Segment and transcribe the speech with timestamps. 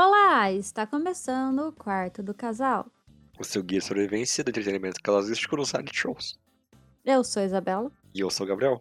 [0.00, 2.86] Olá, está começando o quarto do casal.
[3.36, 6.38] O seu guia de sobrevivência do entretenimento casalístico no site shows.
[7.04, 7.90] Eu sou a Isabela.
[8.14, 8.78] E eu sou o Gabriel.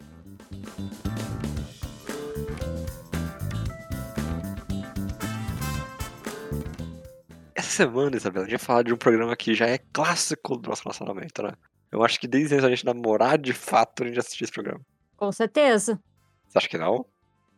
[7.55, 10.69] Essa semana, Isabela, a gente vai falar de um programa que já é clássico do
[10.69, 11.53] nosso relacionamento, né?
[11.91, 14.85] Eu acho que desde a gente namorar de fato, a gente assistiu esse programa.
[15.15, 15.99] Com certeza.
[16.47, 17.07] Você acha que não?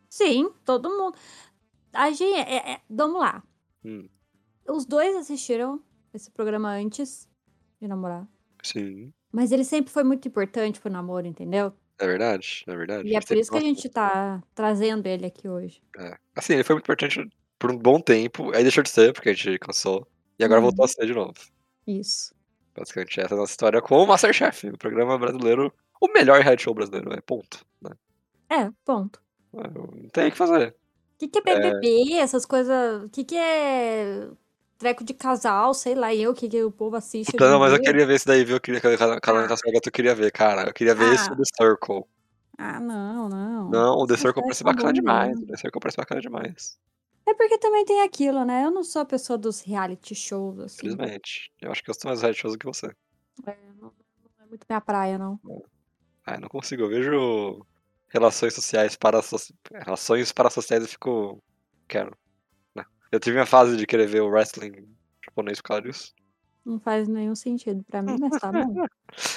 [0.08, 1.14] Sim, todo mundo.
[1.92, 2.38] A gente.
[2.38, 3.42] É, é- vamos lá.
[3.84, 4.08] Hum,
[4.68, 5.82] Os dois assistiram
[6.14, 7.28] esse programa antes
[7.80, 8.26] de namorar.
[8.62, 9.12] sim.
[9.32, 11.72] Mas ele sempre foi muito importante pro namoro, entendeu?
[12.00, 13.08] É verdade, é verdade.
[13.08, 15.80] E é por isso que a gente tá trazendo ele aqui hoje.
[15.96, 16.16] É.
[16.34, 19.32] Assim, ele foi muito importante por um bom tempo, aí deixou de ser, porque a
[19.34, 20.04] gente cansou.
[20.38, 20.66] E agora Uhum.
[20.66, 21.34] voltou a ser de novo.
[21.86, 22.34] Isso.
[22.74, 26.64] Basicamente, essa é a nossa história com o Masterchef, o programa brasileiro, o melhor reality
[26.64, 27.64] show brasileiro, é ponto.
[27.82, 27.90] Né?
[28.48, 29.22] É, ponto.
[29.54, 30.74] É, Não tem o que fazer.
[31.20, 33.04] O que, que é BBB, essas coisas.
[33.04, 34.28] O que, que é
[34.78, 37.36] treco de casal, sei lá, eu, o que, que o povo assiste.
[37.38, 38.56] Não, mas eu queria ver esse daí, viu?
[38.56, 40.68] Eu queria que a Salgato eu queria ver, cara.
[40.68, 41.36] Eu queria ver Ah.
[41.36, 42.04] The Circle.
[42.56, 43.68] Ah, não, não.
[43.68, 45.28] Não, o The Circle parece são bacana bons demais.
[45.28, 45.44] mesmo.
[45.44, 46.78] O The Circle parece bacana demais.
[47.26, 48.64] É porque também tem aquilo, né?
[48.64, 50.86] Eu não sou a pessoa dos reality shows, assim.
[50.86, 51.52] Infelizmente.
[51.60, 52.86] Eu acho que eu sou mais reality shows do que você.
[53.46, 55.38] É, não, não é muito minha praia, não.
[56.24, 56.84] Ah, eu não consigo.
[56.84, 57.66] Eu vejo
[58.10, 59.20] relações sociais para
[59.84, 61.42] relações parasociais e fico.
[61.88, 62.16] Quero.
[62.74, 62.84] né?
[63.10, 64.88] Eu tive minha fase de querer ver o wrestling
[65.24, 66.14] japonês por causa disso.
[66.64, 68.84] Não faz nenhum sentido pra mim, mas tá bom.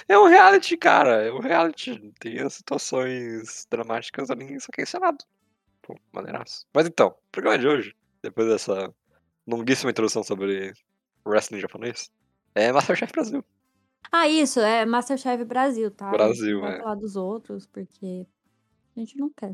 [0.07, 1.23] É um reality, cara.
[1.23, 2.13] É um reality.
[2.19, 5.23] Tem as situações dramáticas ali, só que é encenado.
[5.81, 6.67] Pô, maneiraço.
[6.73, 8.93] Mas então, o programa de hoje, depois dessa
[9.47, 10.73] longuíssima introdução sobre
[11.25, 12.11] wrestling japonês,
[12.53, 13.43] é Masterchef Brasil.
[14.11, 16.11] Ah, isso, é Masterchef Brasil, tá?
[16.11, 16.77] Brasil, é.
[16.79, 18.27] falar dos outros, porque
[18.95, 19.53] a gente não quer.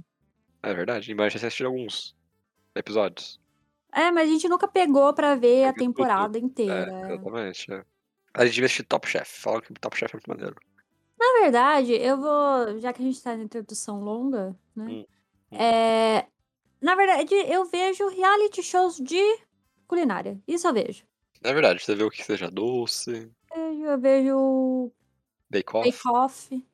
[0.64, 1.14] É verdade.
[1.14, 2.16] Mas já assisti alguns
[2.76, 3.40] episódios.
[3.92, 6.92] É, mas a gente nunca pegou pra ver a temporada É, inteira.
[7.10, 7.72] exatamente.
[7.72, 7.83] É.
[8.33, 9.42] A gente devia assistir Top Chef.
[9.42, 10.55] Falam que Top Chef é muito maneiro.
[11.20, 12.80] Na verdade, eu vou.
[12.80, 14.86] Já que a gente tá na introdução longa, né?
[14.86, 15.05] Hum,
[15.52, 15.58] hum.
[15.58, 16.27] É,
[16.82, 19.20] na verdade, eu vejo reality shows de
[19.88, 20.39] culinária.
[20.48, 21.04] Isso eu vejo.
[21.44, 21.83] É verdade.
[21.83, 24.92] Você vê o que seja doce, eu vejo
[25.50, 25.89] bake off.
[25.89, 26.67] Bake Off.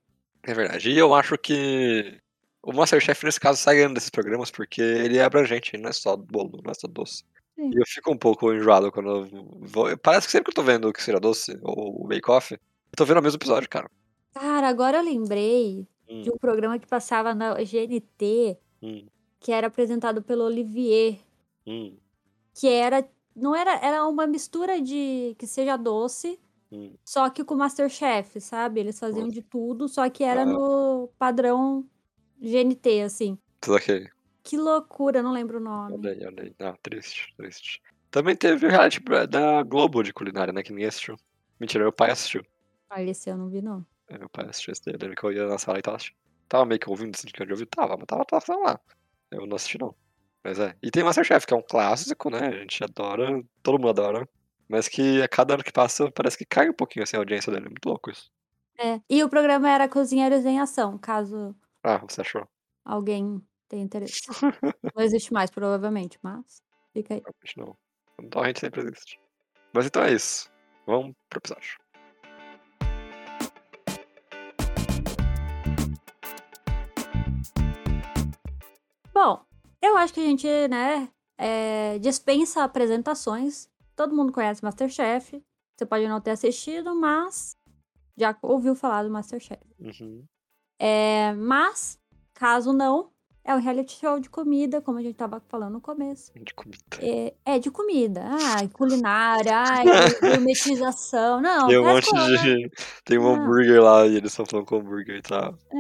[0.44, 0.92] É verdade.
[0.92, 2.20] E eu acho que
[2.66, 6.16] o Masterchef, nesse caso, sai ganhando desses programas porque ele é abrangente, não é só
[6.18, 7.24] bolo, não é só doce.
[7.56, 7.70] Sim.
[7.74, 9.30] E eu fico um pouco enjoado quando eu
[9.62, 9.98] vou.
[9.98, 12.54] Parece que sempre que eu tô vendo o que seja doce ou o Bake Off,
[12.54, 12.60] eu
[12.98, 13.90] tô vendo o mesmo episódio, cara.
[14.34, 19.08] Cara, agora eu lembrei Hum, de um programa que passava na GNT, hum,
[19.40, 21.20] que era apresentado pelo Olivier,
[21.66, 21.98] hum,
[22.54, 23.08] que era.
[23.36, 23.74] Não era.
[23.86, 26.40] Era uma mistura de que seja doce,
[26.72, 26.94] hum.
[27.04, 28.80] só que com Masterchef, sabe?
[28.82, 30.46] Eles faziam de tudo, só que era Ah.
[30.46, 31.86] no padrão
[32.40, 33.38] GNT, assim.
[33.68, 34.08] Ok.
[34.44, 35.98] Que loucura, não lembro o nome.
[35.98, 36.56] Olha aí, olha aí.
[36.60, 37.82] Ah, triste, triste.
[38.12, 40.62] Também teve o reality da Globo de culinária, né?
[40.62, 41.18] Que ninguém assistiu.
[41.60, 42.46] Mentira, meu pai assistiu.
[42.90, 43.86] Olha, esse eu não vi, não.
[44.08, 44.94] É, meu pai assistiu esse daí.
[44.94, 46.18] Eu lembro que eu ia na sala e tava assistindo.
[46.48, 47.66] Tava meio que ouvindo assim, que eu ouvi.
[47.66, 48.80] Tava, mas tava passando lá.
[49.32, 49.96] Eu não assisti, não.
[50.44, 50.76] Mas é.
[50.82, 52.48] E tem Masterchef, que é um clássico, né?
[52.48, 54.30] A gente adora, todo mundo adora.
[54.70, 57.52] Mas que a cada ano que passa, parece que cai um pouquinho assim a audiência
[57.52, 57.66] dele.
[57.66, 58.32] É muito louco isso.
[58.78, 59.02] É.
[59.10, 61.56] E o programa era Cozinheiros em Ação, caso
[61.88, 62.48] Ah, você achou?
[62.84, 64.22] alguém tenha interesse.
[64.96, 66.60] não existe mais, provavelmente, mas
[66.92, 67.22] fica aí.
[67.56, 67.78] Não.
[68.20, 69.22] Então a gente sempre existe.
[69.72, 70.52] Mas então é isso.
[70.88, 71.78] Vamos pro episódio.
[79.14, 79.46] Bom,
[79.80, 81.08] eu acho que a gente, né,
[81.38, 83.70] é, dispensa apresentações.
[83.96, 85.40] Todo mundo conhece Masterchef.
[85.78, 87.56] Você pode não ter assistido, mas
[88.18, 89.62] já ouviu falar do Masterchef.
[89.80, 90.26] Uhum.
[90.80, 91.98] É, mas,
[92.34, 93.10] caso não,
[93.44, 96.32] é um reality show de comida, como a gente tava falando no começo.
[96.36, 96.80] De comida.
[97.00, 98.22] É, é de comida.
[98.26, 99.86] Ai, culinária, ai,
[100.20, 101.42] gourmetização.
[101.42, 102.72] Não, Tem um monte como, de.
[103.04, 103.34] Tem um Ah.
[103.38, 105.54] hambúrguer lá e eles estão falando com hambúrguer e tá.
[105.72, 105.80] É,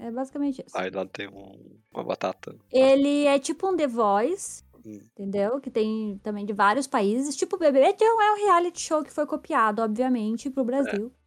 [0.00, 0.76] é, é basicamente isso.
[0.76, 2.56] Aí lá tem um- uma batata.
[2.70, 5.00] Ele é tipo um The Voice, Hum.
[5.16, 5.60] entendeu?
[5.60, 7.36] Que tem também de vários países.
[7.36, 11.12] Tipo, o BBB não é um reality show que foi copiado, obviamente, pro Brasil.
[11.14, 11.21] é.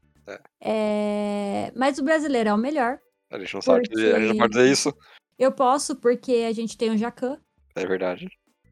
[0.62, 3.00] É, Mas o brasileiro é o melhor.
[3.32, 4.94] A gente não sabe a gente não pode dizer isso.
[5.38, 7.40] Eu posso, porque a gente tem o Jacan.
[7.76, 8.28] É verdade.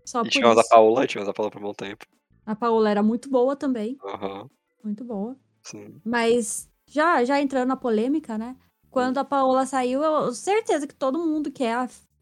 [0.05, 2.05] Só E tivemos a e tivemos a Paola por um bom tempo.
[2.45, 3.97] A Paola era muito boa também.
[4.03, 4.49] Aham,
[4.83, 5.37] Muito boa.
[5.63, 5.99] sim.
[6.03, 8.55] Mas já, já entrando na polêmica, né?
[8.89, 11.73] Quando a Paola saiu, eu certeza que todo mundo que é,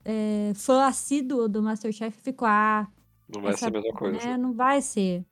[0.05, 2.87] é, fã assíduo do Masterchef ficou, ah,
[3.27, 4.17] Não vai ser essa- a mesma coisa.
[4.25, 5.25] né, não vai ser.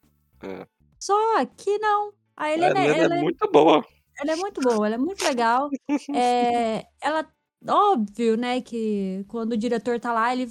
[0.44, 0.68] É.
[1.00, 1.16] Só
[1.46, 2.14] que não.
[2.40, 3.86] A A Helena, Helena ela, é é, muito boa.
[4.20, 5.70] ela é muito boa, ela é muito legal.
[6.16, 7.28] É, ela,
[7.68, 10.48] óbvio, né, que quando o diretor tá lá, ele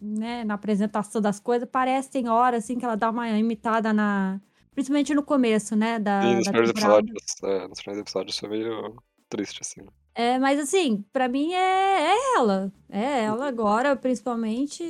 [0.00, 4.40] né, na apresentação das coisas, parece tem hora assim que ela dá uma imitada na
[4.72, 8.96] principalmente no começo, né, da Sim, nos primeiros episódios, é, nos primeiros episódios foi meio
[9.28, 9.82] triste, assim.
[10.14, 12.72] É, mas assim, pra mim é é ela.
[12.88, 13.42] É ela Uhum.
[13.42, 14.82] agora, principalmente.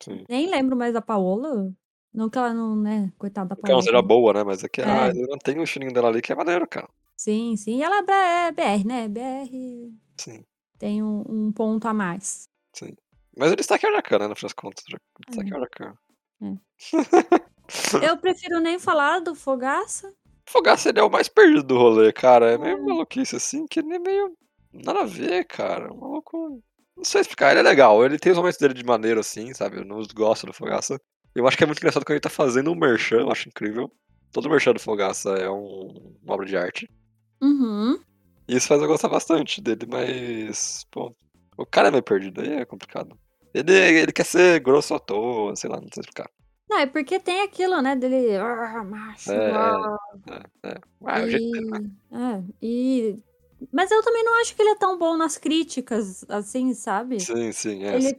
[0.00, 0.24] Sim.
[0.28, 1.70] Nem lembro mais da Paola.
[2.18, 4.64] Não que ela não, né, coitada da Não que ela não seja boa, né, mas
[4.64, 5.10] é que, ah, É.
[5.10, 6.88] ele mantém o estilinho dela ali que é maneiro, cara.
[7.16, 7.78] Sim, sim.
[7.78, 10.44] E ela é B é BR, né, BR Sim,
[10.80, 12.48] tem um um ponto a mais.
[12.74, 12.92] sim.
[13.36, 14.98] Mas o destaque é o Jacan, né, no fim das contas, o
[15.28, 15.56] destaque É.
[15.56, 15.94] é Jacan.
[18.02, 20.12] Eu prefiro nem falar do Fogaça.
[20.48, 22.80] Fogaça, ele é o mais perdido do rolê, cara, é meio É.
[22.80, 24.36] maluquice, assim, que ele é meio
[24.72, 26.60] nada a ver, cara, o maluco
[26.96, 29.76] não sei explicar, ele é legal, ele tem os momentos dele de maneiro, assim, sabe,
[29.76, 31.00] eu não gosto do Fogaça.
[31.34, 33.90] Eu acho que é muito engraçado quando ele tá fazendo um merchan, eu acho incrível.
[34.32, 36.88] Todo merchan do Fogaça é um uma obra de arte.
[37.40, 37.98] Uhum.
[38.48, 41.14] E isso faz eu gostar bastante dele, mas, pô,
[41.56, 43.18] o cara é meio perdido, aí é complicado.
[43.54, 46.30] Ele ele quer ser grosso à toa, sei lá, não sei explicar.
[46.68, 49.98] Não, é porque tem aquilo, né, dele "Ah, macho, É, ah",
[50.62, 50.74] é, é.
[51.04, 51.90] Ah, é o jeito né.
[52.10, 53.18] e é, e
[53.72, 57.18] mas eu também não acho que ele é tão bom nas críticas, assim, sabe.
[57.18, 58.16] Sim, sim, é, Ele sim.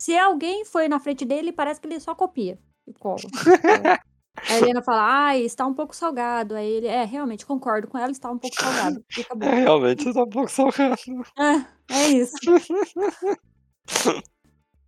[0.00, 3.32] Se alguém foi na frente dele, parece que ele só copia e cola.
[3.68, 3.96] É.
[4.48, 7.98] Aí a Helena fala: "Ai, está um pouco salgado", aí ele: "É, realmente, concordo com
[7.98, 9.04] ela, está um pouco salgado".
[9.42, 10.96] É, realmente, você tá um pouco salgado.
[11.38, 11.66] É,
[12.04, 12.36] é isso.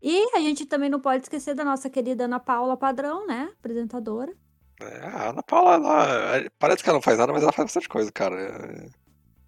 [0.05, 4.37] E a gente também não pode esquecer da nossa querida Ana Paula Padrão, né, apresentadora.
[4.81, 7.67] É, a Ana Paula, ela eh, parece que ela não faz nada, mas ela faz
[7.67, 8.37] bastante coisa, cara,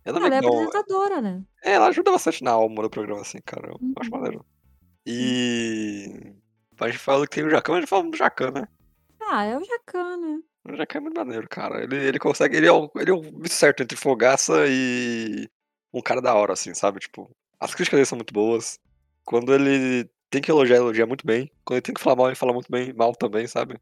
[0.05, 1.45] ela é Ela é apresentadora, né.
[1.65, 4.21] É, ela ajuda bastante na alma do programa, assim, cara, eu acho Uhum.
[4.21, 4.45] maneiro.
[5.07, 6.35] E
[6.79, 8.69] a gente fala que tem o Jacan, a gente fala do Jacan, né.
[9.21, 10.41] Ah, é o Jacan, né.
[10.65, 13.55] O Jacan é muito maneiro, cara, ele ele consegue ele é o ele é misto
[13.55, 15.49] certo entre Fogaça e
[15.93, 17.31] um cara da hora, assim, sabe, tipo,
[17.61, 18.79] as críticas dele são muito boas,
[19.25, 22.35] quando ele tem que elogiar, elogia muito bem, quando ele tem que falar mal, ele
[22.35, 23.79] fala muito bem mal também, sabe.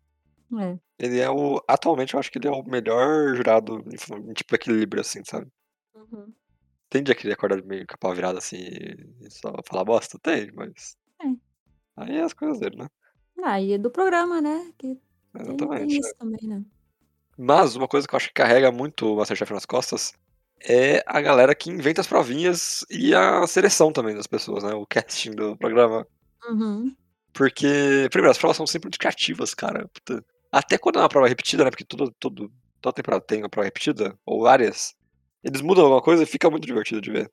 [0.60, 0.78] É.
[0.98, 5.00] Ele é o atualmente eu acho que ele é o melhor jurado em tipo equilíbrio,
[5.00, 5.50] assim, sabe.
[5.94, 6.32] Uhum.
[6.90, 10.18] Tem dia que ele acorda meio com a pau virada, assim, e só fala bosta?
[10.18, 10.96] Tem, mas.
[11.96, 12.88] Aí é as coisas dele, né.
[13.42, 15.00] Ah, e do programa, né, que tem
[15.32, 16.14] tem Exatamente, isso é.
[16.14, 16.62] também, né.
[17.38, 20.12] Mas uma coisa que eu acho que carrega muito o Masterchef nas costas,
[20.60, 24.86] é a galera que inventa as provinhas e a seleção também das pessoas, né, o
[24.86, 26.06] casting do programa.
[26.48, 26.94] Uhum.
[27.32, 31.26] Porque, primeiro, as provas são sempre muito criativas, cara, puta, até quando é uma prova
[31.28, 34.94] repetida, né, porque todo todo toda temporada tem uma prova repetida, ou várias,
[35.42, 37.32] eles mudam alguma coisa e fica muito divertido de ver.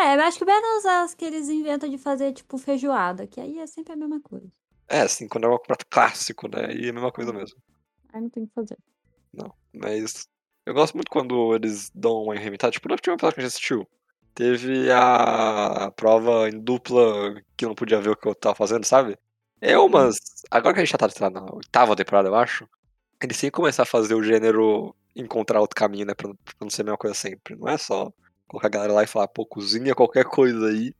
[0.00, 3.58] É, eu acho que menos as que eles inventam de fazer, tipo, feijoada, que aí
[3.58, 4.46] é sempre a mesma coisa.
[4.88, 7.56] É, assim, quando é um prato clássico, né, aí é a mesma coisa mesmo.
[8.12, 8.78] Aí não tem o que fazer.
[9.32, 10.26] Não, mas
[10.64, 13.52] eu gosto muito quando eles dão uma reinventada, tipo, no último episódio que a gente
[13.52, 13.88] assistiu,
[14.34, 19.18] teve a prova em dupla que não podia ver o que outro estava fazendo, sabe.
[19.60, 19.86] É Uhum.
[19.86, 20.16] umas
[20.50, 22.66] agora que a gente já tá, lá, na 8ª temporada, eu acho,
[23.22, 26.30] eles têm que começar a fazer o gênero encontrar outro caminho, né, pra
[26.60, 28.10] não ser a mesma coisa sempre, não é só
[28.48, 30.94] colocar a galera lá e falar: "Pô, cozinha qualquer coisa aí,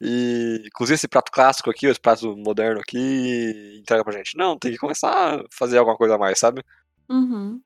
[0.00, 4.36] e cozinha esse prato clássico aqui, ou esse prato moderno aqui e entrega pra gente".
[4.36, 6.62] Não, tem que começar a fazer alguma coisa a mais, sabe.
[7.08, 7.60] Uhum.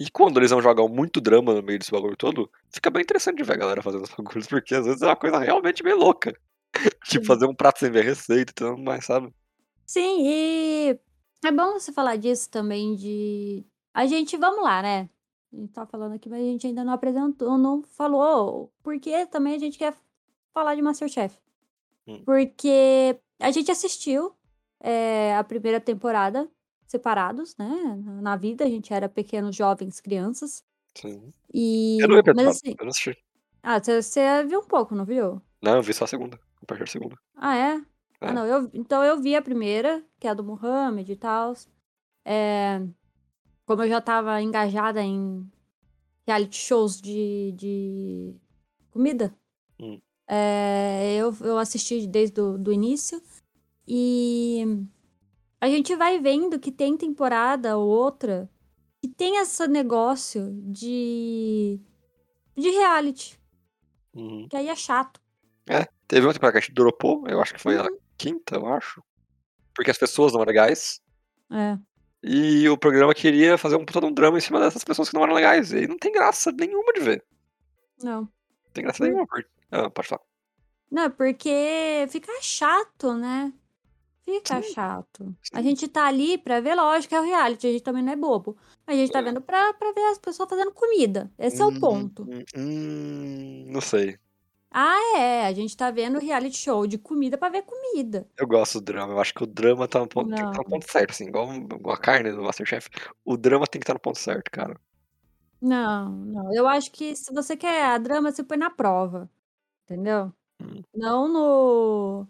[0.00, 3.36] E quando eles vão jogar muito drama no meio desse bagulho todo, fica bem interessante
[3.36, 5.98] de ver a galera fazendo os bagulhos, porque às vezes é uma coisa realmente meio
[5.98, 6.34] louca.
[7.04, 9.30] Tipo, fazer um prato sem ver receita e tudo mais, sabe.
[9.86, 10.98] Sim, e
[11.44, 15.10] é bom você falar disso também de a gente vamos lá, né,
[15.52, 19.54] a gente tá falando aqui, mas a gente ainda não apresentou não falou porque também
[19.54, 19.94] a gente quer
[20.52, 21.36] falar de Masterchef.
[22.06, 22.22] Hum.
[22.24, 24.32] Porque a gente assistiu,
[24.80, 26.48] eh, a primeira temporada
[26.86, 27.68] separados, né,
[28.20, 30.64] na vida, a gente era pequenos, jovens, crianças.
[30.96, 31.32] Sim.
[31.54, 33.16] E Eu não mas assim eu não assisti.
[33.62, 35.40] ah, você viu um pouco, não viu?
[35.62, 37.16] Não, eu vi só a segunda, a partir da segunda.
[37.36, 37.74] Ah, é?
[38.20, 38.32] Ah, É.
[38.32, 41.68] não, eu então eu vi a primeira, que é a do Mohamed e tals.
[42.24, 42.80] Eh,
[43.70, 45.48] como eu já estava engajada em
[46.26, 48.34] reality shows de de
[48.90, 49.32] comida,
[49.80, 50.00] Hum.
[50.28, 53.22] eh, eu eu assisti desde o início,
[53.86, 54.64] e
[55.60, 58.50] a gente vai vendo que tem temporada ou outra
[59.00, 61.78] que tem esse negócio de
[62.56, 63.38] de reality,
[64.14, 64.48] Uhum.
[64.48, 65.20] que aí é chato.
[65.68, 67.98] É, teve uma temporada que a gente dropou, eu acho que foi a Uhum.
[68.18, 69.00] 5ª, eu acho,
[69.74, 71.00] porque as pessoas não eram legais.
[71.52, 71.78] É.
[72.22, 75.14] E o programa queria fazer um puta de um drama em cima dessas pessoas que
[75.14, 77.24] não eram legais, e não tem graça nenhuma de ver.
[77.98, 78.32] Não.
[78.66, 79.26] Não tem graça nenhuma,
[79.72, 80.22] hã, pode falar.
[80.90, 83.52] Não, porque fica chato, né.
[84.24, 84.62] Fica Sim.
[84.62, 85.36] chato.
[85.52, 85.62] A Sim.
[85.62, 88.56] gente tá ali pra ver lógico, é o reality, a gente também não é bobo.
[88.86, 89.22] A gente tá É.
[89.22, 92.28] vendo pra pra ver as pessoas fazendo comida, esse é o Hum, ponto.
[92.28, 94.16] hum, hum, não sei.
[94.70, 95.46] Ah, é.
[95.46, 98.28] A gente tá vendo reality show de comida pra ver comida.
[98.38, 99.12] Eu gosto do drama.
[99.12, 100.52] Eu acho que o drama tá no ponto, tem que Não.
[100.52, 102.88] tá no ponto certo, assim, igual, igual a carne do Masterchef.
[103.24, 104.78] O drama tem que estar no ponto certo, cara.
[105.60, 106.54] Não, não.
[106.54, 109.28] Eu acho que se você quer a drama, você põe na prova.
[109.84, 110.32] Entendeu?
[110.60, 110.82] Hum.
[110.94, 112.26] Não no.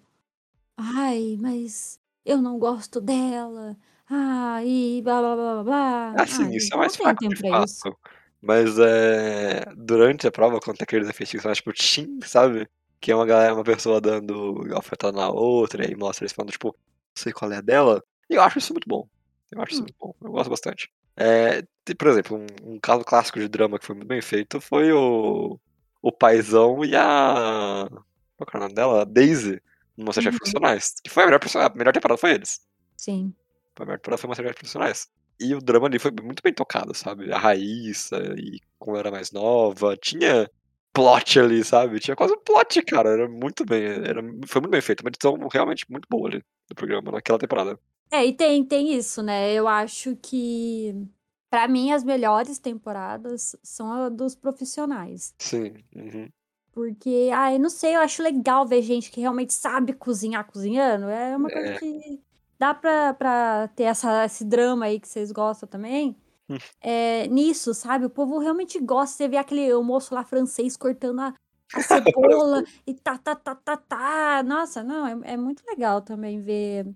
[0.76, 3.76] Ai, mas eu não gosto dela.
[4.08, 6.14] Ai, blá blá blá blá.
[6.22, 7.96] Assim, Ai, isso é mais fraco tempo de isso.
[8.42, 9.64] Mas é.
[9.76, 12.68] Durante a prova, quando tem aqueles efeitos mais tipo Tim, sabe?
[13.00, 16.52] Que é uma galera, uma pessoa dando alfinetada na outra, e aí mostra eles falando,
[16.52, 18.02] tipo, não sei qual é a dela.
[18.28, 19.06] E eu acho isso muito bom.
[19.50, 19.84] Eu acho isso Hum.
[19.84, 20.14] muito bom.
[20.22, 20.90] Eu gosto bastante.
[21.16, 21.62] É,
[21.98, 25.58] por exemplo, um, um caso clássico de drama que foi muito bem feito foi o.
[26.02, 27.86] O paizão e a.
[28.36, 29.02] Qual que é o nome dela?
[29.02, 29.60] A Daisy,
[29.96, 30.38] no Masterchef Uhum.
[30.38, 30.94] Profissionais.
[31.04, 32.60] Que foi a melhor, a melhor temporada foi eles.
[32.96, 33.34] Sim.
[33.76, 35.08] A melhor temporada foi Masterchef Profissionais.
[35.40, 37.32] E o drama ali foi muito bem tocado, sabe?
[37.32, 40.50] A Raíssa, e como era mais nova, tinha
[40.92, 41.98] plot ali, sabe?
[42.00, 43.08] Tinha quase um plot, cara.
[43.10, 43.84] Era muito bem.
[43.84, 45.00] Era, foi muito bem feito.
[45.00, 47.78] Uma edição realmente muito boa ali do programa, naquela temporada.
[48.10, 49.52] É, e tem, tem isso, né?
[49.52, 50.94] Eu acho que,
[51.48, 55.32] pra mim, as melhores temporadas são a dos profissionais.
[55.38, 55.74] Sim.
[55.94, 56.28] uhum.
[56.72, 61.08] Porque, ai, não sei, eu acho legal ver gente que realmente sabe cozinhar cozinhando.
[61.08, 61.78] É uma coisa É.
[61.78, 62.20] que
[62.60, 66.14] dá pra, pra ter essa, esse drama aí que vocês gostam também.
[66.46, 66.58] Hum.
[66.82, 68.04] É, nisso, sabe?
[68.04, 69.16] O povo realmente gosta.
[69.16, 71.34] Você vê aquele moço lá francês cortando a,
[71.72, 74.42] a cebola e tá, tá, tá, tá, tá.
[74.42, 76.86] Nossa, não, é, é muito legal também ver.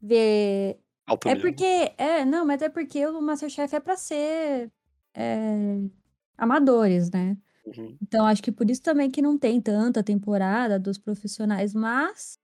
[0.00, 1.94] ver Alto é porque.
[1.96, 4.70] É, não, mas é porque o Masterchef é pra ser
[5.14, 5.78] é,
[6.36, 7.38] amadores, né?
[7.64, 7.96] Uhum.
[8.02, 12.38] Então acho que por isso também que não tem tanta temporada dos profissionais, mas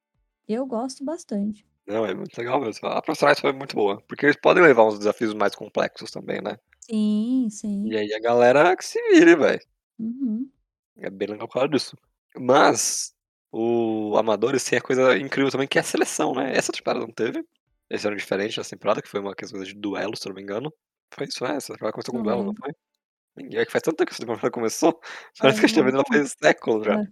[0.49, 1.70] eu gosto bastante.
[1.91, 2.89] Não, é muito legal mesmo.
[2.89, 4.01] A Profissionais foi muito boa.
[4.09, 6.57] Porque eles podem levar uns desafios mais complexos também, né?
[6.81, 7.87] Sim, sim.
[7.89, 9.61] E aí a galera que se vire, velho.
[9.99, 10.49] Uhum.
[10.99, 11.97] É bem legal por causa disso.
[12.37, 13.13] Mas
[13.53, 16.53] o Amadores tem a coisa incrível também, que é a seleção, né?
[16.57, 17.45] Essa temporada não teve.
[17.89, 20.73] Esse ano diferente dessa temporada, que foi uma questão de duelo, se não me engano.
[21.13, 21.57] Foi isso, né?
[21.57, 22.73] Essa temporada começou com Não duelo, não foi?
[23.37, 25.01] Ninguém- É que faz tanto tempo que essa temporada começou.
[25.39, 27.01] Parece que a gente tá vendo ela faz séculos já.
[27.01, 27.05] É.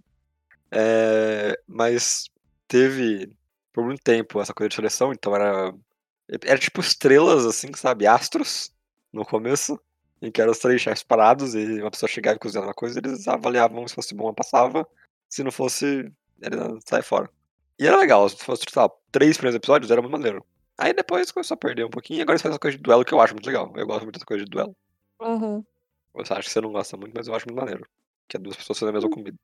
[0.71, 2.25] É, mas
[2.67, 3.31] teve
[3.79, 5.73] por muito tempo essa coisa de seleção, então era.
[6.43, 8.05] Era tipo estrelas, assim, sabe?
[8.05, 8.71] Astros
[9.11, 9.79] no começo,
[10.21, 12.99] em que eram os três chefes parados e uma pessoa chegava e cozinhava uma coisa,
[12.99, 14.87] eles avaliavam se fosse bom, ela passava.
[15.27, 16.55] Se não fosse, ele
[16.85, 17.29] saia fora.
[17.79, 20.45] E era legal, se fosse, sei lá, três primeiros episódios, era muito maneiro.
[20.77, 23.03] Aí depois começou a perder um pouquinho, e agora eles fazem essa coisa de duelo
[23.03, 23.73] que eu acho muito legal.
[23.75, 24.75] Eu gosto muito dessa coisa de duelo.
[25.19, 25.65] Uhum.
[26.13, 27.87] Você acha que você não gosta muito, mas eu acho muito maneiro.
[28.27, 29.37] Que é duas pessoas fazendo a mesma comida.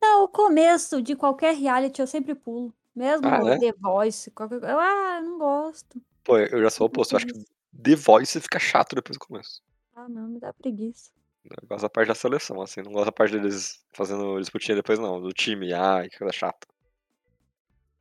[0.00, 2.72] Não, o começo de qualquer reality eu sempre pulo.
[2.94, 3.58] Mesmo Ah, é?
[3.58, 4.72] The Voice, qualquer coisa.
[4.74, 6.00] Eu, ah, não gosto.
[6.24, 7.12] Pô, eu já sou o oposto.
[7.12, 7.44] Eu acho que.
[7.82, 9.62] The Voice fica chato depois do começo.
[9.94, 11.10] Ah, não, me dá preguiça.
[11.44, 12.82] Eu gosto da parte da seleção, assim.
[12.82, 15.20] Não gosto da parte deles fazendo disputinha depois, não.
[15.20, 16.66] Do time, ai, que coisa chata.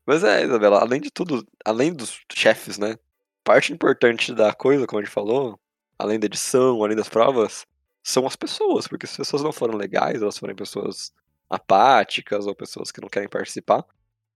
[0.06, 2.98] Mas é, Isabela, além de tudo, além dos chefes, né?
[3.44, 5.60] Parte importante da coisa, como a gente falou,
[5.98, 7.66] além da edição, além das provas,
[8.04, 8.88] são as pessoas.
[8.88, 11.14] Porque se as pessoas não forem legais, elas forem pessoas
[11.50, 13.86] apáticas ou pessoas que não querem participar,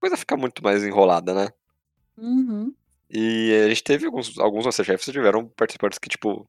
[0.04, 1.48] coisa fica muito mais enrolada, né?
[2.18, 2.74] Uhum.
[3.08, 6.46] E a gente teve alguns, alguns Masterchefs que tiveram participantes que, tipo,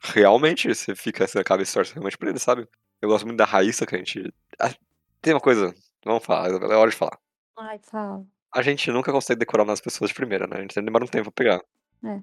[0.00, 2.66] realmente você fica, você acaba torce realmente por eles, sabe?
[3.02, 4.32] Eu gosto muito da Raíssa, que a gente.
[4.58, 4.74] Ah,
[5.20, 7.18] tem uma coisa, vamos falar, é hora de falar.
[7.58, 8.24] Ai, fala.
[8.54, 10.56] A gente nunca consegue decorar umas pessoas de primeira, né?
[10.56, 11.62] A gente demora um tempo pra pegar.
[12.04, 12.22] É.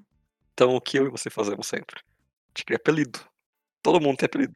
[0.53, 1.97] Então o que eu e você fazemos sempre?
[1.99, 3.19] A gente cria apelido.
[3.83, 4.53] Todo mundo tem apelido.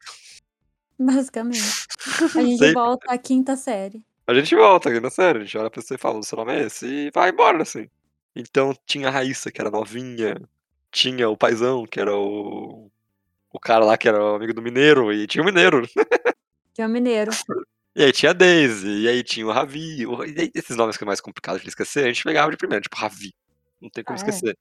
[0.98, 1.86] Basicamente.
[2.34, 4.04] A gente volta à quinta série.
[4.26, 6.36] A gente volta aqui na série, a gente olha pra você e fala, o seu
[6.38, 7.88] nome é esse, e vai embora, assim.
[8.34, 10.36] Então tinha a Raíssa, que era novinha,
[10.90, 12.90] tinha o Paizão, que era o.
[13.52, 15.82] O cara lá que era o amigo do Mineiro, e tinha o Mineiro.
[16.78, 17.30] É o mineiro.
[17.94, 20.06] E aí tinha a Daisy, e aí tinha o Ravi.
[20.06, 22.56] o- E aí, esses nomes que é mais complicado de esquecer, a gente pegava de
[22.56, 23.34] primeiro, tipo Ravi.
[23.78, 24.24] Não tem como Ah, é.
[24.26, 24.56] esquecer.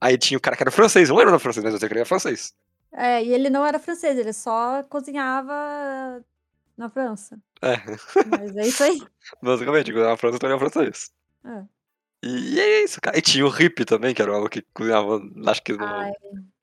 [0.00, 2.00] Aí tinha o cara que era francês, não do francês, mas eu sei que ele
[2.00, 2.54] era francês.
[2.92, 6.22] É, e ele não era francês, ele só cozinhava
[6.76, 7.38] na França.
[7.62, 7.76] É,
[8.28, 9.00] Mas é isso aí.
[9.42, 11.10] basicamente, na França, então era francês.
[11.44, 11.64] É.
[12.22, 13.16] E, é isso, cara.
[13.18, 16.12] E tinha o Rip também, que era o que cozinhava, acho que no, Ai,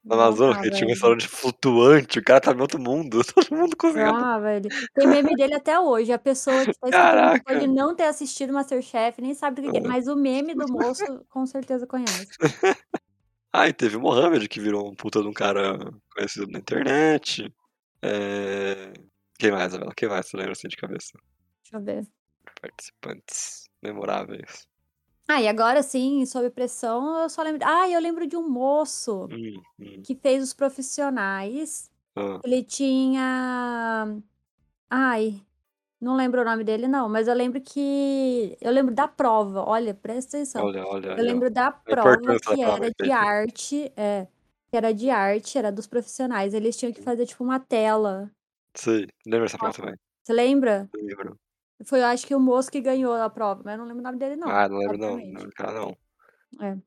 [0.04, 3.76] não Amazonas, que tinha um restaurante flutuante, o cara tava em outro mundo, todo mundo
[3.78, 4.18] cozinhando.
[4.18, 4.68] amava ele.
[4.94, 6.12] Tem meme dele até hoje.
[6.12, 9.80] A pessoa que tá pode não ter assistido Masterchef, nem sabe o que que é,
[9.80, 9.88] É.
[9.88, 12.28] mas o meme do moço com certeza conhece.
[13.56, 15.78] Ah, e teve o Mohamed, que virou um puta de um cara
[16.16, 17.54] conhecido na internet.
[18.02, 18.94] É...
[19.40, 19.94] Quem mais, Isabela?
[19.96, 21.12] Quem mais você lembra assim de cabeça?
[21.64, 22.08] Deixa eu ver.
[22.62, 24.68] Participantes memoráveis.
[25.28, 27.62] Ah, e agora sim, sob pressão, eu só lembro.
[27.66, 31.90] Ah, eu lembro de um moço Hum, hum, que fez os profissionais.
[32.16, 34.06] ah, Ele tinha.
[34.90, 35.42] Ai,
[36.02, 38.58] Não lembro o nome dele, não, mas eu lembro que.
[38.62, 39.62] Eu lembro da prova.
[39.68, 40.66] Olha, presta atenção.
[40.66, 41.24] Olha, olha, Eu olha.
[41.24, 43.16] lembro da A prova que prova era de feita.
[43.16, 43.94] arte.
[43.98, 44.28] É.
[44.72, 46.54] Que era de arte, era dos profissionais.
[46.54, 48.32] Eles tinham que fazer, tipo, uma tela.
[48.76, 49.96] Sei, lembro dessa prova também.
[50.24, 50.90] Você lembra?
[50.96, 51.40] Lembro.
[51.86, 54.04] Foi, eu acho que o moço que ganhou a prova, mas eu não lembro o
[54.04, 54.50] nome dele, não.
[54.50, 55.98] Ah, não lembro não, não lembro cara não.
[56.62, 56.78] É.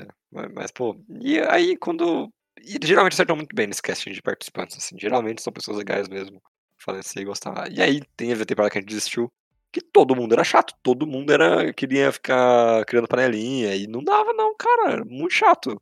[0.00, 2.32] É, mas, mas, pô, e aí quando.
[2.60, 4.98] E geralmente acertam muito bem nesse casting de participantes, assim.
[4.98, 6.42] Geralmente são pessoas legais mesmo.
[6.76, 7.70] Falecer e gostar.
[7.72, 9.30] E aí tem a temporada que a gente desistiu.
[9.70, 13.74] Que todo mundo era chato, todo mundo era queria ficar criando panelinha.
[13.74, 15.04] E não dava, não, cara.
[15.04, 15.80] Muito chato.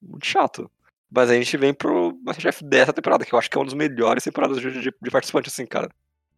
[0.00, 0.70] Muito chato.
[1.14, 3.74] Mas a gente vem pro Masterchef dessa temporada, que eu acho que é uma das
[3.74, 5.88] melhores temporadas de, de, de participante, assim, cara.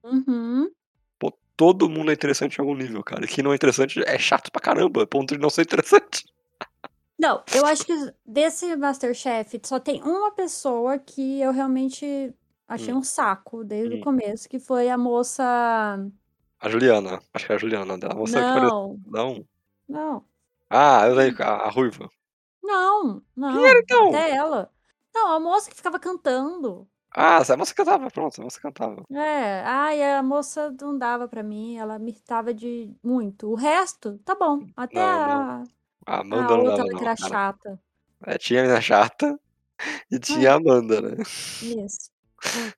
[0.05, 0.71] Uhum.
[1.19, 3.25] Pô, todo mundo é interessante em algum nível, cara.
[3.25, 6.27] E quem não é interessante é chato pra caramba, ponto de não ser interessante.
[7.19, 7.95] Não, eu acho que
[8.27, 12.35] desse Masterchef só tem uma pessoa que eu realmente
[12.69, 12.99] achei Hum.
[12.99, 14.01] um saco desde Hum.
[14.01, 15.43] o começo, que foi a moça.
[16.61, 18.13] A Juliana, acho que é a Juliana dela.
[18.13, 18.69] A moça que parecia.
[18.69, 19.47] Não, Não.
[19.89, 20.25] não,
[20.69, 22.07] Ah, eu sei, a, a ruiva.
[22.67, 23.65] Não, não.
[23.67, 24.09] era, então?
[24.09, 24.71] Até ela.
[25.15, 26.89] Não, a moça que ficava cantando.
[27.15, 29.03] Ah, a moça cantava, pronto, a moça cantava.
[29.11, 33.49] É, ai, a moça não dava pra mim, ela me irritava de muito.
[33.51, 34.67] O resto, tá bom.
[34.77, 35.63] Até Não, a,
[36.07, 36.99] A a Amanda não outra dava, não.
[36.99, 37.31] que era cara.
[37.31, 37.83] chata.
[38.27, 39.41] É, tinha a mina chata
[40.11, 41.17] e tinha a Amanda, né?
[41.63, 42.11] Isso.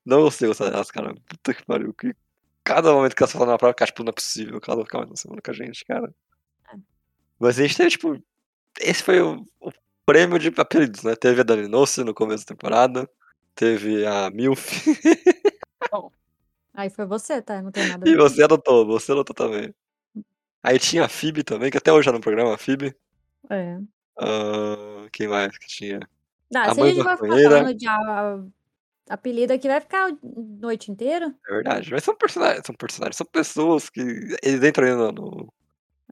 [0.05, 1.13] Não gostei gostar delas, cara.
[1.27, 1.93] Puta que pariu.
[1.93, 2.15] Que
[2.63, 4.85] cada momento que elas falam na prova, cara, tipo, não é possível que elas vão
[4.85, 6.13] ficar mais uma semana com a gente, cara.
[6.73, 6.77] É.
[7.39, 8.21] Mas a gente teve, tipo.
[8.79, 9.71] Esse foi o, o
[10.05, 11.15] prêmio de apelidos, né?
[11.15, 13.09] Teve a Dani Nossi no começo da temporada.
[13.55, 14.67] Teve a Milf.
[16.73, 17.61] Aí foi você, tá?
[17.61, 19.73] Não tem nada a e você adotou, você adotou também.
[20.63, 22.95] Aí tinha a Phoebe também, que até hoje é no programa, a Phoebe.
[23.49, 23.77] É.
[24.17, 25.99] Ah, quem mais que tinha?
[26.51, 28.43] Dá, A se a gente vai ficar falando de a-
[29.09, 31.33] apelido aqui, vai ficar a noite inteira.
[31.47, 31.91] É verdade.
[31.91, 34.01] Mas são personagens, são personagens, são pessoas que.
[34.41, 35.11] Eles entram aí no.
[35.11, 35.53] no-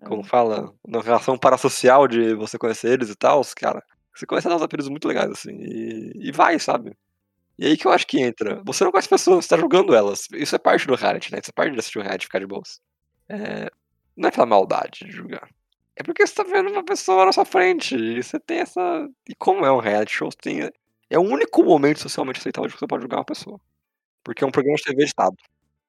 [0.06, 0.26] como É.
[0.26, 0.74] fala?
[0.88, 3.84] Na relação parasocial de você conhecer eles e tal, cara.
[4.16, 5.52] Você começa a dar uns apelidos muito legais, assim.
[5.62, 6.98] E, e vai, sabe?
[7.60, 8.62] E aí que eu acho que entra.
[8.66, 10.28] Você não conhece pessoas, você tá julgando elas.
[10.34, 11.40] Isso é parte do reality, né?
[11.42, 12.82] Isso é parte de assistir o reality ficar de boas.
[13.30, 13.70] É,
[14.18, 15.50] não é pela maldade de julgar.
[15.96, 17.96] É porque você tá vendo uma pessoa na sua frente.
[17.98, 18.82] E você tem essa.
[19.30, 20.72] E como é um reality show, você tem.
[21.10, 23.60] É o único momento socialmente aceitável que você pode julgar uma pessoa.
[24.24, 25.38] Porque é um programa de TV editado.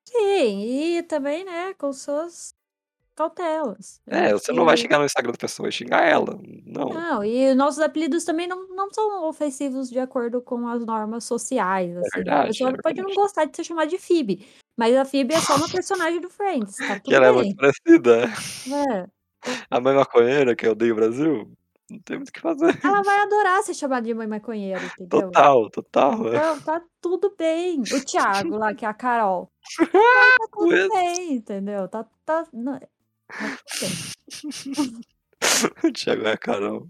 [0.06, 0.62] Sim,
[0.98, 2.54] e também, né, com suas
[3.18, 4.00] cautelas.
[4.07, 6.38] Eu É, você não vai chegar no Instagram da pessoa e xingar ela.
[6.64, 6.88] Não.
[6.90, 11.96] Não, e nossos apelidos também não, não são ofensivos de acordo com as normas sociais.
[11.96, 12.09] Assim.
[12.14, 15.35] verdade, a pessoa é pode não gostar de ser chamada de Phoebe, mas a Phoebe
[15.35, 17.42] é só uma personagem do Friends, tá Que tudo ela é bem.
[17.42, 18.24] muito parecida.
[18.72, 19.07] É.
[19.70, 21.50] A mãe maconheira que eu odeio o Brasil.
[21.90, 22.78] Não tem muito o que fazer.
[22.85, 25.09] Ela vai adorar ser chamada de mãe maconheira, entendeu?
[25.31, 26.26] Total, total.
[26.28, 26.37] é.
[26.37, 27.81] Então, tá tudo bem.
[27.81, 29.50] O Thiago lá, que é a Carol.
[29.90, 30.88] Tá tudo Conheço.
[30.90, 31.88] bem, entendeu?
[31.88, 32.46] Tá, tá,
[35.84, 36.88] o Thiago é a Carol.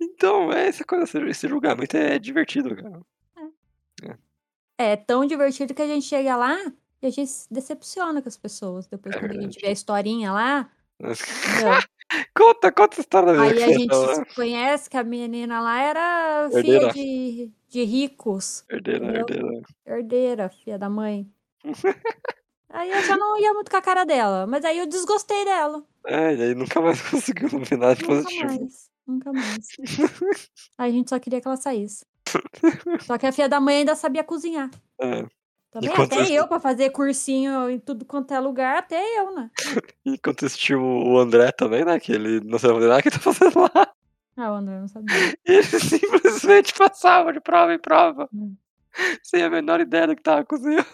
[0.00, 3.00] Então, é essa coisa, esse- julgamento é divertido, cara.
[4.78, 6.56] É tão divertido que a gente chega lá
[7.02, 8.86] e a gente se decepciona com as pessoas.
[8.86, 9.52] Depois, É quando a verdade.
[9.52, 10.70] gente vê a historinha lá,
[12.34, 14.24] conta, conta a história da Aí a gente lá.
[14.34, 16.92] conhece que a menina lá era Herdeira.
[16.92, 18.64] filha de, de ricos.
[18.70, 19.48] Herdeira, entendeu?
[19.52, 19.62] herdeira.
[19.86, 21.30] Herdeira, filha da mãe.
[22.72, 25.82] Aí eu já não ia muito com a cara dela, mas aí eu desgostei dela.
[26.06, 28.46] É, e aí nunca mais conseguiu nominar de Nunca positivo.
[28.46, 29.68] mais, nunca mais.
[30.78, 32.04] Aí a gente só queria que ela saísse.
[33.06, 34.70] Só que a filha da mãe ainda sabia cozinhar.
[35.00, 35.26] É.
[35.72, 39.50] Também até isso- eu, pra fazer cursinho em tudo quanto é lugar, até eu, né?
[40.06, 41.98] Enquanto assistiu o André também, né?
[41.98, 43.92] Que ele não fazer nada, o que tá fazendo lá?
[44.36, 45.14] Ah, o André não sabia.
[45.46, 48.28] E ele simplesmente passava de prova em prova.
[48.32, 48.54] Hum.
[49.24, 50.84] Sem a menor ideia do que tava cozinhando.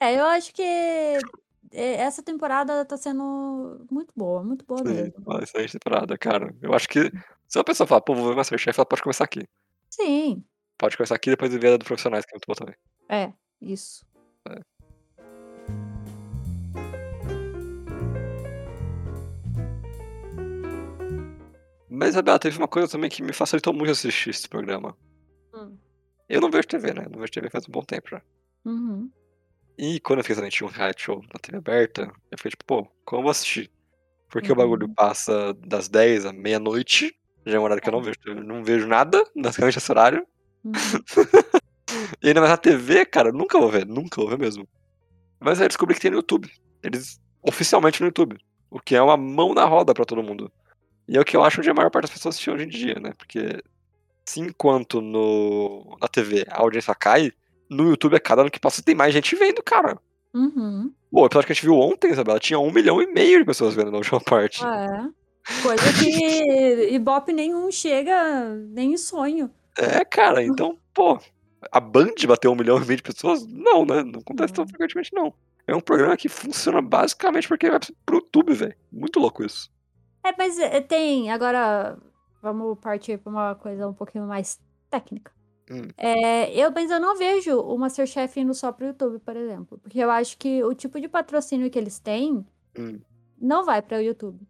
[0.00, 5.14] É, eu acho que é, essa temporada tá sendo muito boa, muito boa Sim, mesmo.
[5.26, 6.54] uma excelente temporada, cara.
[6.62, 7.10] Eu acho que
[7.48, 9.46] se uma pessoa falar, pô, vou ver Masterchef, ela pode começar aqui.
[9.90, 10.44] Sim,
[10.76, 12.76] Pode começar aqui e depois ver a do Profissionais, que é muito boa também.
[13.08, 14.06] é, isso.
[21.90, 24.96] Mas, Isabela, teve uma coisa também que me facilitou muito assistir esse programa.
[25.52, 25.76] Hum.
[26.28, 27.06] Eu não vejo TV, né?
[27.10, 28.22] Não vejo TV faz um bom tempo já.
[28.64, 29.10] Uhum.
[29.78, 32.64] E quando eu fiz também tinha um reality show na TV aberta, eu fiquei tipo,
[32.64, 33.70] pô, como eu vou assistir?
[34.28, 34.58] Porque o Uhum.
[34.58, 37.14] bagulho passa das 10 à meia-noite,
[37.46, 40.26] já é um horário que eu não vejo, eu não vejo nada, basicamente esse horário.
[40.64, 40.72] Uhum.
[42.22, 44.68] E ainda mais na TV, cara, nunca vou ver, nunca vou ver mesmo.
[45.40, 46.50] Mas aí eu descobri que tem no YouTube.
[46.82, 48.36] Eles oficialmente no YouTube.
[48.70, 50.52] O que é uma mão na roda pra todo mundo.
[51.08, 52.68] E é o que eu acho onde a maior parte das pessoas assistem hoje em
[52.68, 53.12] dia, né?
[53.16, 53.62] Porque
[54.26, 57.32] se enquanto no, na TV a audiência cai,
[57.68, 59.98] no YouTube a cada ano que passa tem mais gente vendo, cara.
[60.34, 60.92] Uhum.
[61.10, 63.44] Pô, o episódio que a gente viu ontem, Isabela, tinha um milhão e meio de
[63.44, 64.64] pessoas vendo na última parte.
[64.64, 65.08] É.
[65.62, 69.50] Coisa que Ibope nenhum chega, nem em sonho.
[69.76, 71.18] É, cara, então, pô,
[71.72, 73.46] a Band bateu um milhão e meio de pessoas?
[73.46, 74.02] Não, né?
[74.02, 75.32] Não acontece tão frequentemente, não.
[75.66, 78.74] É um programa que funciona basicamente porque vai pro YouTube, velho.
[78.90, 79.70] Muito louco isso.
[80.24, 81.30] É, mas é, tem.
[81.30, 81.98] Agora,
[82.42, 84.58] vamos partir pra uma coisa um pouquinho mais
[84.90, 85.30] técnica.
[85.70, 85.88] Hum.
[85.96, 89.78] É, eu, mas eu não vejo o Masterchef indo só pro YouTube, por exemplo.
[89.78, 92.46] Porque eu acho que o tipo de patrocínio que eles têm
[92.78, 93.00] Hum.
[93.40, 94.40] não vai pra YouTube.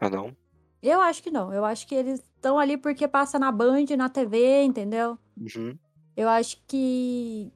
[0.00, 0.36] Ah, não?
[0.80, 1.52] Eu acho que não.
[1.52, 5.18] Eu acho que eles estão ali porque passa na Band, na TV, entendeu?
[5.36, 5.76] Uhum.
[6.16, 7.52] Eu acho que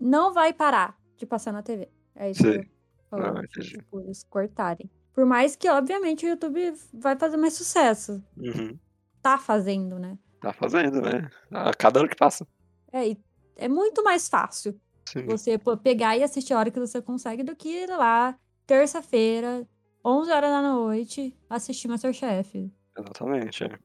[0.00, 1.88] não vai parar de passar na TV.
[2.16, 2.60] É isso Sei.
[2.62, 2.68] que
[3.12, 3.68] eu Ah, entendi.
[3.76, 4.90] tipo, eles cortarem.
[5.12, 8.22] Por mais que, obviamente, o YouTube vai fazer mais sucesso.
[8.38, 8.78] Uhum.
[9.20, 10.16] Tá fazendo, né?
[10.40, 11.30] Tá fazendo, né?
[11.50, 12.46] A cada ano que passa.
[12.92, 13.18] É, e
[13.56, 15.24] é muito mais fácil Sim.
[15.26, 19.66] você pegar e assistir a hora que você consegue do que ir lá, terça-feira,
[20.04, 22.70] 11 horas da noite, assistir Masterchef.
[22.98, 23.78] Exatamente, é.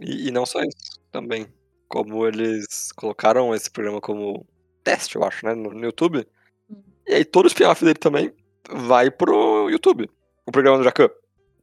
[0.00, 1.46] E, e não só isso, também.
[1.88, 4.46] Como eles colocaram esse programa como
[4.84, 5.54] teste, eu acho, né?
[5.54, 6.26] No, no YouTube.
[6.70, 6.82] Hum.
[7.06, 8.32] E aí todo o spin-off dele também
[8.70, 10.08] vai pro YouTube.
[10.46, 11.08] O programa do Jacan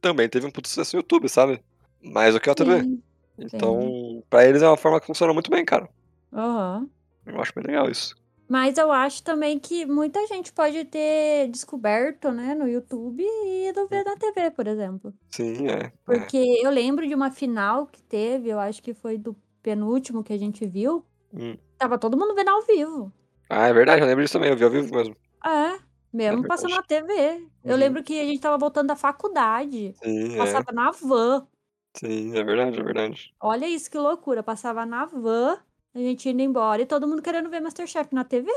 [0.00, 1.62] também teve um puto sucesso no YouTube, sabe?
[2.02, 2.82] Mais do que na TV.
[2.82, 3.02] Sim.
[3.38, 5.88] Então, pra eles é uma forma que funciona muito bem, cara.
[6.32, 6.90] Aham.
[7.24, 8.14] Eu acho bem legal isso.
[8.48, 13.88] Mas eu acho também que muita gente pode ter descoberto, né, no YouTube e ido
[13.88, 15.12] ver na TV, por exemplo.
[15.30, 15.92] Sim, é.
[16.10, 16.32] é.
[16.32, 20.32] Porque eu lembro de uma final que teve, eu acho que foi do penúltimo que
[20.32, 21.06] a gente viu.
[21.32, 21.58] Hum.
[21.78, 23.12] Tava todo mundo vendo ao vivo.
[23.48, 25.16] Ah, é verdade, eu lembro disso também, eu vi ao vivo mesmo.
[25.44, 25.80] É,
[26.12, 26.82] mesmo É passando na.
[26.82, 27.48] TV.
[27.64, 27.80] Eu Uhum.
[27.80, 29.96] lembro que a gente tava voltando da faculdade.
[30.02, 30.36] Sim, é.
[30.36, 31.46] Passava na van.
[31.94, 33.32] Sim, é verdade, é verdade.
[33.40, 34.42] Olha isso, que loucura.
[34.42, 35.58] Passava na van,
[35.96, 38.50] a gente indo embora e todo mundo querendo ver Masterchef na TV.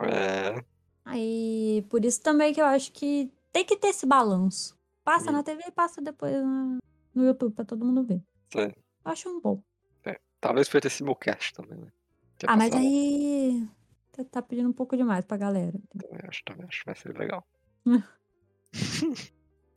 [0.00, 0.64] É.
[1.04, 4.78] Aí, por isso também que eu acho que tem que ter esse balanço.
[5.04, 5.34] Passa Hum.
[5.34, 6.78] na TV e passa depois na-
[7.14, 8.22] no YouTube pra todo mundo ver.
[8.52, 8.72] Sim.
[9.04, 9.62] Acho um bom.
[10.40, 11.88] Talvez podia ter simulcast também, né?
[12.42, 13.68] É Ah, mas aí.
[14.30, 15.78] Tá pedindo um pouco demais pra galera.
[15.90, 17.46] Também acho, também acho que vai ser legal.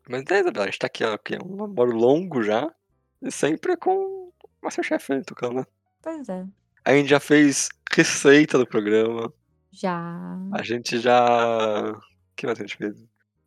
[0.09, 2.73] Mas é, Isabela, a gente tá aqui, ó, é um namoro longo já.
[3.21, 5.65] E sempre com Masterchef aí tocando, né?
[6.01, 6.45] Pois é.
[6.85, 9.31] A gente já fez receita do programa.
[9.71, 10.37] Já.
[10.53, 11.91] A gente já.
[11.91, 12.95] O que mais a gente fez?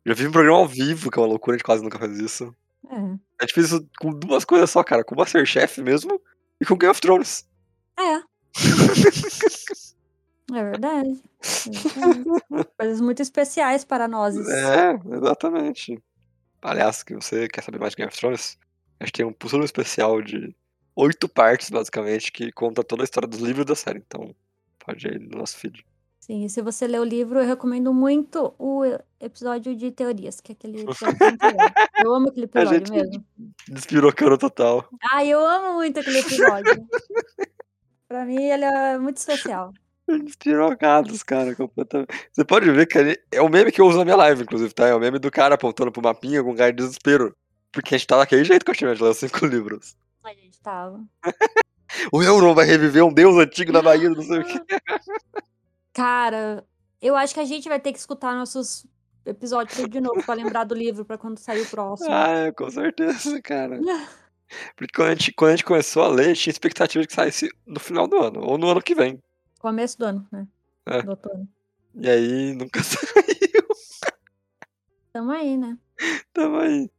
[0.05, 2.17] Já fiz um programa ao vivo, que é uma loucura, a gente quase nunca faz
[2.19, 2.53] isso.
[2.89, 2.95] É.
[2.95, 5.03] A gente fez isso com duas coisas só, cara.
[5.03, 6.21] Com o Masterchef mesmo
[6.59, 7.47] e com Game of Thrones.
[7.99, 8.21] É.
[10.53, 11.21] É verdade.
[11.41, 12.63] É.
[12.77, 14.37] Coisas muito especiais para nós.
[14.47, 16.01] É, exatamente.
[16.61, 18.57] Aliás, que você quer saber mais de Game of Thrones?
[18.99, 20.55] A gente tem um puzzle especial de
[20.97, 24.03] oito partes, basicamente, que conta toda a história dos livros da série.
[24.05, 24.35] Então,
[24.85, 25.85] pode ir no nosso feed.
[26.19, 28.83] Sim, e se você ler o livro, eu recomendo muito o
[29.19, 31.17] episódio de teorias, que é aquele episódio.
[32.05, 33.25] Eu amo aquele A episódio gente mesmo.
[33.69, 34.87] despirocando total.
[35.11, 36.85] Ai, eu amo muito aquele episódio.
[38.07, 39.73] pra mim, ele é muito especial.
[40.07, 42.09] Despirocados, cara, completamente.
[42.31, 44.73] Você pode ver que ali- é o meme que eu uso na minha live, inclusive,
[44.73, 44.87] tá?
[44.87, 47.35] É o meme do cara apontando pro mapinha com cara de desespero.
[47.71, 49.95] Porque a gente tá daquele jeito que eu tinha de ler os cinco livros.
[50.27, 51.01] A gente tava.
[52.11, 54.59] O Euron vai reviver um deus antigo da Bahia, não sei o quê.
[55.93, 56.67] Cara,
[57.01, 58.85] eu acho que a gente vai ter que escutar nossos
[59.25, 62.09] episódios de novo pra lembrar do livro pra quando sair o próximo.
[62.11, 63.79] Ah, é, com certeza, cara.
[64.75, 67.49] Porque quando a, gente, quando a gente começou a ler, tinha expectativa de que saísse
[67.65, 69.23] no final do ano, ou no ano que vem.
[69.59, 70.45] Começo do ano, né?
[70.85, 71.01] É.
[71.01, 71.47] Do outono.
[71.95, 73.67] E aí nunca saiu.
[75.13, 75.77] Tamo aí, né?
[76.33, 76.89] Tamo aí.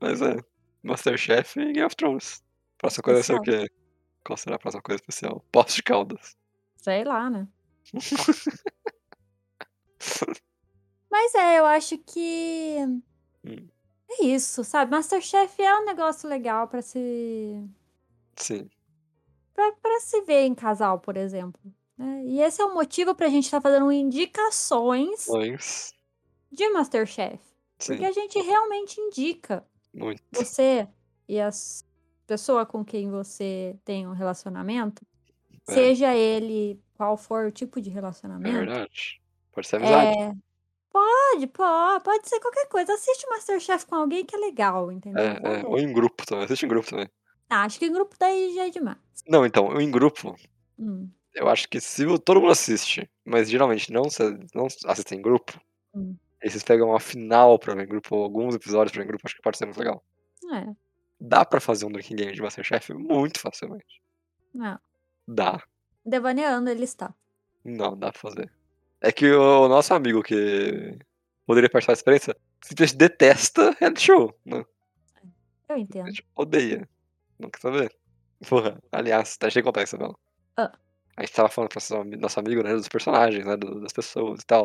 [0.00, 0.36] Mas é.
[0.82, 2.45] Masterchef e Game of Thrones.
[2.86, 3.68] Próxima coisa vai ser o quê?
[4.24, 5.44] Qual será a próxima coisa especial?
[5.50, 6.36] Poços de Caldas.
[6.76, 7.48] Sei lá, né?
[11.10, 12.76] Mas é, eu acho que.
[13.44, 13.68] Hum.
[14.08, 14.92] É isso, sabe?
[14.92, 17.60] Masterchef é um negócio legal pra se.
[18.36, 18.70] Sim.
[19.52, 21.60] Pra, pra se ver em casal, por exemplo.
[21.98, 22.22] né?
[22.24, 25.92] E esse é o motivo pra gente estar fazendo indicações Mas.
[26.52, 27.40] de Masterchef.
[27.78, 27.92] Sim.
[27.94, 30.22] Porque a gente realmente indica Muito.
[30.32, 30.86] você
[31.28, 31.84] e as
[32.26, 35.06] pessoa com quem você tem um relacionamento,
[35.68, 35.72] É.
[35.72, 38.56] seja ele qual for o tipo de É relacionamento.
[38.56, 39.20] verdade.
[39.52, 40.18] Pode ser amizade.
[40.18, 40.32] É,
[40.90, 42.94] pode, pode, pode ser qualquer coisa.
[42.94, 45.22] Assiste Masterchef com alguém que é legal, entendeu?
[45.24, 45.66] É, é.
[45.66, 46.44] Ou em grupo também.
[46.44, 47.08] Assiste em grupo também.
[47.50, 48.98] Ah, acho que em grupo daí já é demais.
[49.28, 50.34] Não, então, eu em grupo,
[50.78, 54.02] Hum, eu acho que se todo mundo assiste, mas geralmente não,
[54.54, 55.60] não assiste em grupo,
[55.94, 56.16] Hum.
[56.42, 59.08] e vocês pegam a final pra ver em grupo, ou alguns episódios pra ver em
[59.08, 60.04] grupo, acho que pode ser muito legal.
[60.52, 60.74] é,
[61.20, 64.00] Dá pra fazer um drinking game de Masterchef muito facilmente.
[64.54, 64.78] não.
[65.28, 65.60] Dá.
[66.04, 67.12] Devaneando ele está.
[67.64, 68.52] Não, dá pra fazer.
[69.00, 70.96] É que o nosso amigo que
[71.44, 74.64] poderia participar da experiência, simplesmente detesta reality show, né?
[75.68, 76.06] Eu entendo.
[76.06, 76.88] Simplesmente odeia.
[77.38, 77.96] Não quer saber.
[78.48, 80.14] Porra, aliás, tá cheio de contar isso, Bela.
[80.56, 80.72] Ah.
[81.16, 84.42] A gente tava falando pra nosso ami- nosso amigo, né, dos personagens, né, das pessoas
[84.42, 84.64] e tal.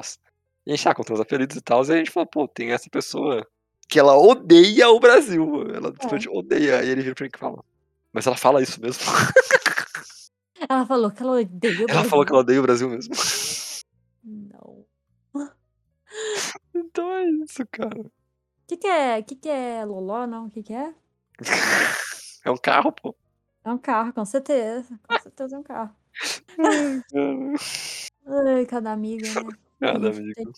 [0.66, 2.72] E a gente tava contando os apelidos e tal, e a gente falou, pô, tem
[2.72, 3.48] essa pessoa
[3.91, 5.69] que ela odeia o Brasil.
[5.75, 6.82] Ela simplesmente odeia.
[6.82, 7.63] E ele vira pra mim e fala,
[8.13, 9.04] mas ela fala isso mesmo.
[10.69, 12.36] Ela falou que ela odeia o ela falou que Brasil.
[12.36, 13.15] ela odeia o Brasil mesmo.
[14.23, 14.86] Não.
[16.75, 17.99] então é isso, cara.
[17.99, 18.12] O
[18.67, 19.23] que, que é?
[19.23, 20.45] que, que é Loló, não?
[20.45, 20.93] O que, que é?
[22.45, 23.15] É um carro, pô.
[23.63, 24.99] É um carro, com certeza.
[25.08, 25.95] Com certeza é um carro.
[28.27, 29.58] Ai, cada amigo, né?
[29.80, 30.51] Cada amigo.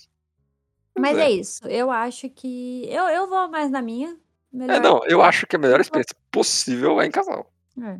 [0.98, 1.24] Mas é.
[1.26, 1.68] é isso.
[1.68, 2.86] Eu acho que.
[2.90, 4.18] Eu, eu vou mais na minha.
[4.52, 4.76] Melhor.
[4.76, 7.52] É, não, eu acho que a melhor experiência possível é em casal.
[7.82, 8.00] É.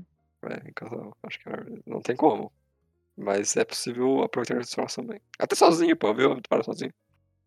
[0.54, 1.18] É, em casal.
[1.24, 2.52] Acho que é- não tem como.
[3.18, 5.22] Mas é possível aproveitar a restauração também.
[5.40, 6.40] Até sozinho, pô, viu?
[6.48, 6.94] Para sozinho.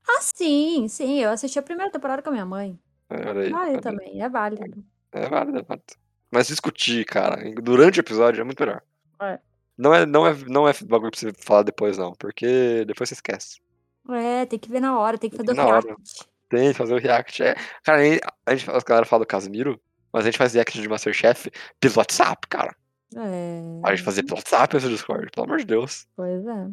[0.09, 1.21] Ah, sim, sim.
[1.21, 2.79] Eu assisti a primeira temporada com a minha mãe.
[3.11, 3.51] É, olha aí.
[3.51, 3.81] Vale aí.
[3.81, 4.85] também, é válido.
[5.13, 5.95] É válido, é válido.
[6.31, 8.83] Mas discutir, cara, durante o episódio é muito melhor.
[9.21, 9.39] É.
[9.79, 12.13] Não é, não é, não é bagulho pra você falar depois, não.
[12.15, 13.61] Porque depois você esquece.
[14.11, 15.87] É, tem que ver na hora, tem que Tem fazer que o na hora.
[15.87, 16.29] react.
[16.49, 17.43] Tem que fazer o react.
[17.43, 17.55] É...
[17.83, 18.03] Cara,
[18.47, 19.81] a gente, a galera fala do Casimiro,
[20.13, 22.77] mas a gente faz react de Masterchef pelo WhatsApp, cara.
[23.17, 23.61] É.
[23.85, 26.07] A gente fazia pelo WhatsApp esse Discord, pelo amor de Deus.
[26.15, 26.69] Pois é.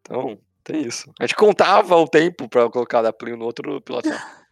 [0.00, 1.12] Então, tem isso.
[1.18, 4.16] A gente contava o tempo pra colocar da Play no outro pelo WhatsApp.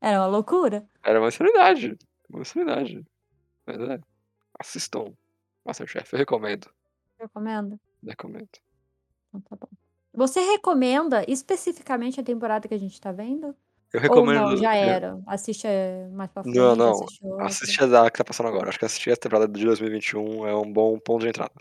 [0.00, 0.84] Era uma loucura.
[1.04, 1.96] Era uma insanidade.
[2.28, 3.04] Uma insanidade.
[3.66, 4.00] Mas é.
[4.58, 5.12] Assistam
[5.64, 6.68] Masterchef, eu recomendo.
[7.18, 7.78] Recomendo.
[8.04, 8.48] Recomendo.
[9.28, 9.68] Então tá bom.
[10.14, 13.54] Você recomenda especificamente a temporada que a gente tá vendo?
[13.92, 14.42] Eu recomendo.
[14.42, 15.20] Ou não, já era?
[15.26, 17.06] Assiste eh, mais pra frente, Não, não.
[17.40, 18.68] assiste a da que tá passando agora.
[18.68, 21.52] Acho que assistir a temporada de 2021 é um bom ponto de entrada.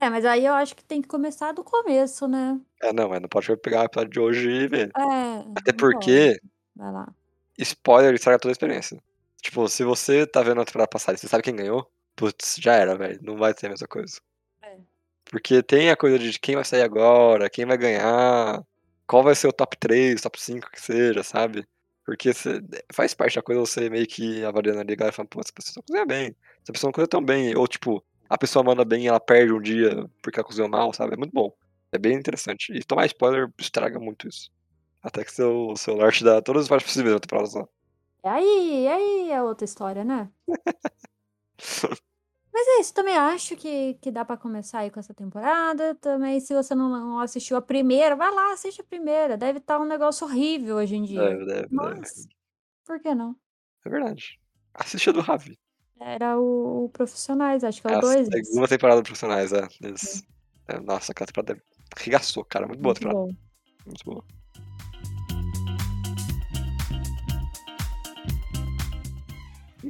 [0.00, 2.58] É, mas aí eu acho que tem que começar do começo, né?
[2.82, 4.90] É, não, mas não pode pegar o episódio de hoje e ver.
[4.96, 5.44] É.
[5.56, 6.40] Até porque.
[6.74, 7.08] Vai lá.
[7.58, 8.98] spoiler estraga toda a experiência.
[9.42, 12.74] Tipo, se você tá vendo a temporada passada e você sabe quem ganhou, putz, já
[12.74, 13.18] era, velho.
[13.22, 14.20] Não vai ter a mesma coisa.
[15.30, 18.62] Porque tem a coisa de quem vai sair agora, quem vai ganhar,
[19.06, 21.64] qual vai ser o top 3, top 5 que seja, sabe?
[22.04, 22.60] Porque você-
[22.92, 25.84] faz parte da coisa você meio que avaliando ali, a galera falando, pô, essa pessoa
[25.86, 27.56] cozinha bem, essa pessoa não cozinha tão bem.
[27.56, 30.92] Ou tipo, a pessoa manda bem e ela perde um dia porque ela cozinhou mal,
[30.92, 31.14] sabe?
[31.14, 31.52] É muito bom.
[31.92, 32.72] É bem interessante.
[32.72, 34.50] E tomar spoiler estraga muito isso.
[35.02, 37.68] Até que seu celular te dá todas as partes possíveis temporada só.
[38.24, 40.28] E aí, e aí é outra história, né?
[42.52, 45.94] Mas é isso, também acho que, que dá pra começar aí com essa temporada.
[45.94, 49.36] Também, se você não, não assistiu a primeira, vai lá, assiste a primeira.
[49.36, 51.20] Deve estar um negócio horrível hoje em dia.
[51.20, 51.68] Deve, deve, deve.
[51.70, 52.26] Mas,
[52.84, 53.36] por que não?
[53.84, 54.40] É verdade.
[54.74, 55.58] Assiste a do Ravi.
[56.00, 58.28] Era o, o Profissionais, acho que é É o a 2.
[58.28, 59.68] segunda temporada dos profissionais, é.
[59.80, 60.24] Eles...
[60.66, 61.62] é, Nossa, aquela temporada
[61.96, 62.66] arregaçou, cara.
[62.66, 63.20] Muito boa a temporada.
[63.20, 63.30] bom.
[63.86, 64.24] Muito boa.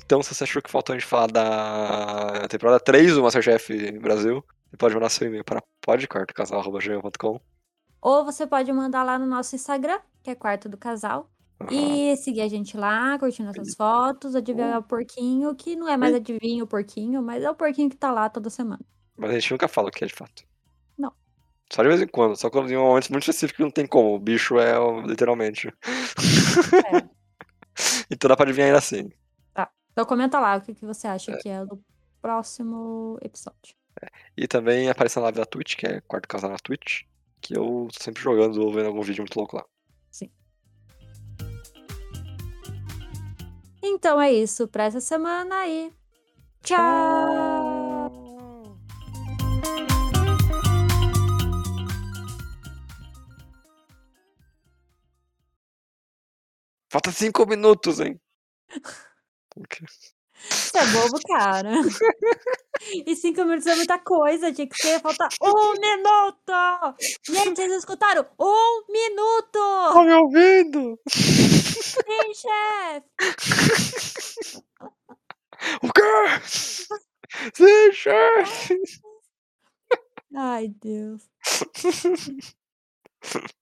[0.05, 4.45] Então, se você achou que faltou a gente falar da temporada 3 do Masterchef Brasil,
[4.69, 7.41] você pode mandar seu e-mail para podquartocasal.gmail.com
[8.01, 11.31] Ou você pode mandar lá no nosso Instagram, que é Quarto do Casal.
[11.71, 16.15] E seguir a gente lá, curtir nossas fotos, adivinhar o porquinho, que não é mais
[16.15, 18.81] adivinha o porquinho, mas é o porquinho que tá lá toda semana.
[19.17, 20.43] Mas a gente nunca fala o que é de fato.
[20.97, 21.13] Não.
[21.71, 23.87] Só de vez em quando, só quando em um momento muito específico que não tem
[23.87, 24.15] como.
[24.15, 24.73] O bicho é
[25.07, 25.69] literalmente.
[25.69, 27.05] É.
[28.11, 29.11] então dá pra adivinhar ainda assim.
[29.93, 31.11] Então comenta lá o que, que você É.
[31.11, 31.83] acha que é do
[32.23, 33.75] próximo episódio.
[34.37, 37.03] E também aparece na live da Twitch, que é Quarto Casal na Twitch,
[37.41, 39.65] que eu tô sempre jogando ou vendo algum vídeo muito louco lá.
[43.83, 45.91] Então é isso pra essa semana e
[46.63, 48.11] tchau!
[56.91, 58.21] Falta cinco minutos, hein?
[60.49, 61.71] Você é bobo, cara.
[63.07, 66.97] E cinco minutos é muita coisa, tinha que ser, falta um minuto!
[67.29, 68.27] Gente, vocês escutaram?
[68.41, 69.59] Um Tá minuto!
[70.05, 70.99] me ouvindo?
[71.11, 74.63] Sim, chefe!
[75.83, 76.41] O quê?
[77.55, 78.79] Sim, chefe!
[80.35, 81.29] Ai, Deus.